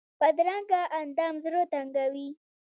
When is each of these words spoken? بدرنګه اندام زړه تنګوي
بدرنګه 0.19 0.81
اندام 1.01 1.35
زړه 1.43 1.61
تنګوي 1.73 2.29